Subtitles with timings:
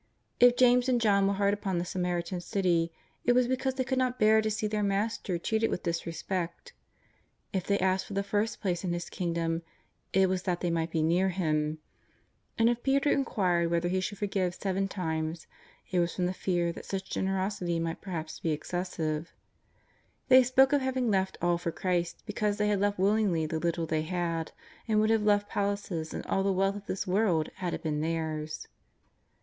[0.39, 2.91] If James and John were hard upon the Samaritan city,
[3.23, 6.73] it was because they could not bear to see their Master treated with dis respect.
[7.53, 9.61] If they asked for the first places in His King dom,
[10.11, 11.77] it was that they might be near Him.
[12.57, 15.45] And if Peter inquired whether he should forgive seven times,
[15.91, 19.35] it was from the fear that such generosity might per haps be excessive.
[20.29, 23.85] They spoke of having left all for Christ because they had left willingly the little
[23.85, 24.51] they had,
[24.87, 28.01] and would have left palaces and all the wealth of this world had it been
[28.01, 28.67] theirs.